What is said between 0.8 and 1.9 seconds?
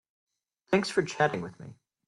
for chatting with me.